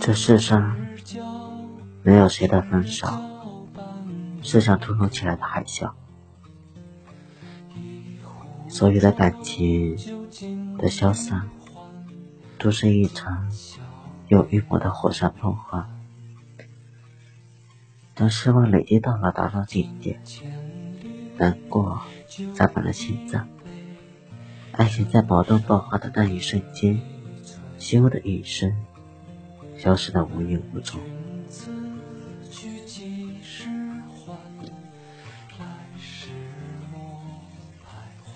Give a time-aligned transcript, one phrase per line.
[0.00, 0.76] 这世上
[2.02, 3.06] 没有谁的分手
[4.42, 5.92] 是像突如其来的海啸，
[8.66, 9.96] 所有的感情
[10.78, 11.48] 的消散，
[12.58, 13.52] 都是一场
[14.28, 15.86] 有预谋的火山喷发。
[18.14, 20.18] 当失望累积到了达到顶点，
[21.36, 22.00] 难过
[22.54, 23.46] 占满了心脏，
[24.72, 26.98] 爱情在矛盾爆发的那一瞬间，
[27.78, 28.74] 咻的一声，
[29.82, 31.00] 消失的无影无踪。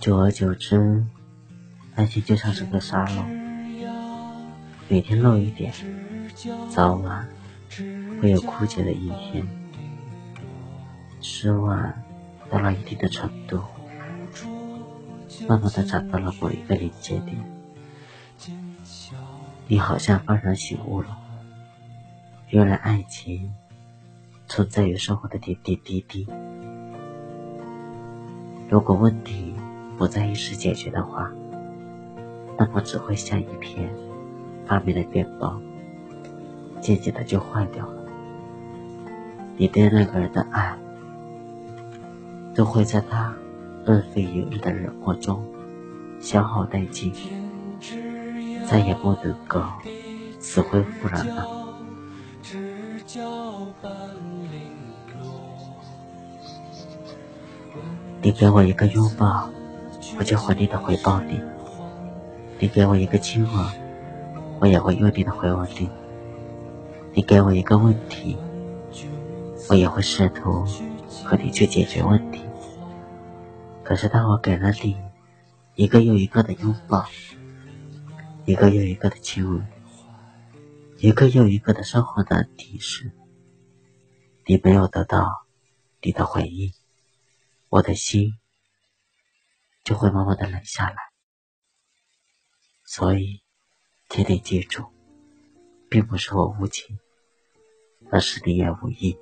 [0.00, 1.04] 久而久之，
[1.94, 3.22] 爱情就像是个沙漏，
[4.88, 5.72] 每天漏一点，
[6.68, 7.28] 早晚
[8.20, 9.46] 会有枯竭的一天。
[11.20, 11.92] 失望
[12.50, 13.62] 到了一定的程度，
[15.46, 17.36] 慢慢的找到了某一个临界点，
[19.68, 21.16] 你好像幡然醒悟了，
[22.50, 23.52] 原来爱情
[24.46, 26.26] 存在于生活的点点滴滴。
[28.68, 29.54] 如果问题
[29.96, 31.30] 不在一时解决的话，
[32.56, 33.90] 那么只会像一片
[34.66, 35.60] 发霉的面包，
[36.80, 38.02] 渐渐的就坏掉了。
[39.56, 40.76] 你对那个人的爱。
[42.54, 43.32] 都会在他
[43.86, 45.40] 日复一日的冷漠中
[46.18, 47.12] 消耗殆尽，
[48.66, 49.62] 再也不能够
[50.40, 51.57] 死灰复燃了。
[58.20, 59.48] 你给我一个拥抱，
[60.18, 61.40] 我就会力的回报你；
[62.58, 63.66] 你给我一个亲吻，
[64.60, 65.88] 我也会用力的回吻你；
[67.14, 68.36] 你给我一个问题，
[69.70, 70.66] 我也会试图
[71.24, 72.42] 和你去解决问题。
[73.82, 74.94] 可是，当我给了你
[75.76, 77.06] 一个又一个的拥抱，
[78.44, 79.66] 一个又一个的亲吻，
[81.00, 83.12] 一个又一个的生活难题时，
[84.44, 85.46] 你没有得到
[86.02, 86.72] 你的回应，
[87.68, 88.36] 我的心
[89.84, 90.96] 就会慢慢的冷下来。
[92.84, 93.44] 所以，
[94.08, 94.86] 请你记住，
[95.88, 96.98] 并不是我无情，
[98.10, 99.16] 而是你也无意。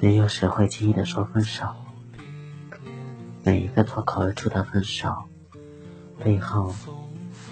[0.00, 1.66] 没有谁会轻易的说分手，
[3.44, 5.14] 每一个脱口而出的分手，
[6.22, 6.74] 背后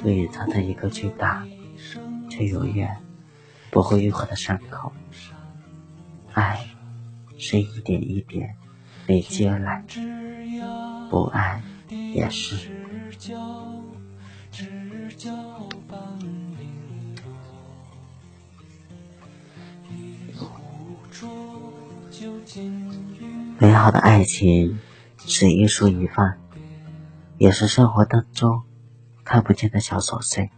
[0.03, 1.47] 都隐藏着一个巨大
[2.29, 2.97] 却永远
[3.71, 4.93] 不会愈合的伤口。
[6.33, 6.69] 爱
[7.39, 8.57] 是一点一点
[9.07, 9.85] 累积而来，
[11.09, 12.71] 不爱也是。
[23.59, 24.79] 美好的爱情
[25.19, 26.39] 是一蔬一饭，
[27.39, 28.63] 也是生活当中
[29.25, 30.51] 看不见的小琐碎。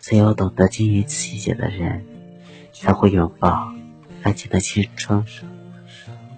[0.00, 2.04] 只有懂得经营细节的人，
[2.72, 3.72] 才会拥抱
[4.22, 5.24] 爱情的青春。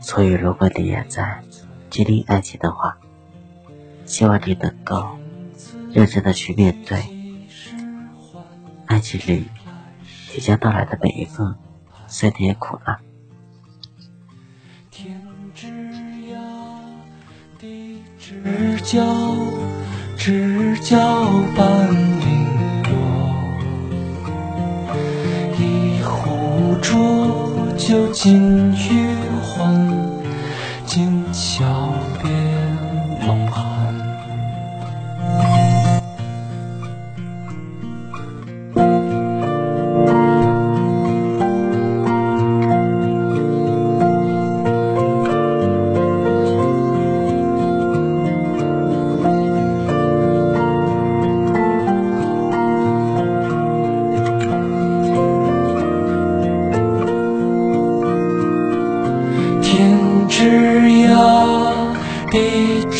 [0.00, 1.43] 所以，如果你也在
[1.89, 2.99] 经历爱情的话，
[4.05, 5.17] 希望你能够
[5.91, 7.03] 认真的去面对
[8.87, 9.49] 爱情里
[10.31, 11.55] 即将到来的每一份
[12.09, 13.00] 酸甜苦辣。
[18.32, 19.00] 知交，
[20.17, 20.99] 知交
[21.56, 21.88] 半
[22.20, 22.46] 零
[22.84, 22.90] 落。
[25.58, 25.61] 一
[26.02, 26.90] 壶浊
[27.76, 29.31] 酒尽余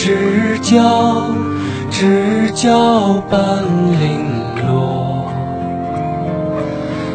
[0.05, 1.31] 知交，
[1.89, 3.63] 知交半
[4.01, 5.31] 零落。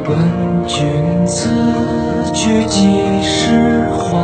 [0.08, 0.18] 问
[0.66, 0.88] 君
[1.26, 1.50] 此
[2.34, 2.88] 去几
[3.22, 4.16] 时还？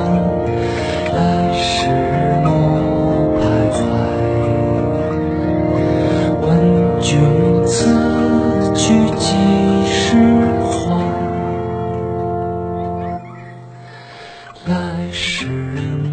[1.13, 1.89] 来时
[2.45, 2.47] 莫
[3.37, 3.43] 徘
[3.75, 3.77] 徊。
[6.41, 6.47] 问
[7.01, 7.19] 君
[7.65, 7.75] 此
[8.73, 9.35] 去几
[9.91, 10.15] 时
[10.71, 10.73] 还？
[14.67, 14.73] 来
[15.11, 15.49] 时